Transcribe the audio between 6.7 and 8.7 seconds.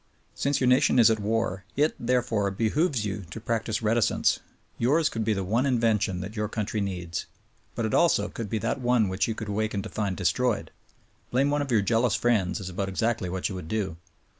needs; but it also could be